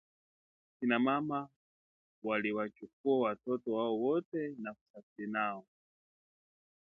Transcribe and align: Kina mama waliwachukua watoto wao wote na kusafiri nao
Kina 0.79 0.99
mama 0.99 1.49
waliwachukua 2.23 3.19
watoto 3.19 3.73
wao 3.73 3.99
wote 4.01 4.55
na 4.59 4.73
kusafiri 4.73 5.31
nao 5.31 5.65